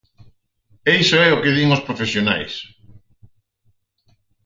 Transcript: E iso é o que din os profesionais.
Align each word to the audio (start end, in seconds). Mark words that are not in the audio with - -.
E 0.89 0.91
iso 1.03 1.17
é 1.27 1.29
o 1.31 1.41
que 1.43 1.55
din 1.57 1.69
os 1.75 1.85
profesionais. 1.87 2.53